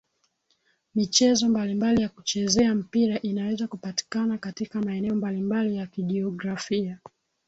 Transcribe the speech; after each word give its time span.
Michezo 0.95 1.49
mbalimbali 1.49 2.01
ya 2.01 2.09
kuchezea 2.09 2.75
mpira 2.75 3.21
inaweza 3.21 3.67
kupatikana 3.67 4.37
katika 4.37 4.81
maeneo 4.81 5.15
mbalimbali 5.15 5.75
ya 5.75 5.87
kijiografia 5.87 6.99